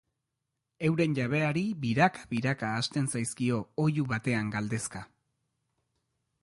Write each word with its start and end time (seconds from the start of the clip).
Euren 0.87 1.11
jabeari 1.19 1.63
biraka-biraka 1.83 2.71
hasten 2.79 3.11
zaizkio 3.17 3.61
oihu 3.87 4.09
batean 4.15 4.53
galdezka. 4.59 5.05